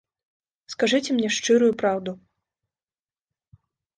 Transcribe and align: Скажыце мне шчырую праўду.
Скажыце 0.73 1.09
мне 1.17 1.29
шчырую 1.35 1.69
праўду. 1.83 2.11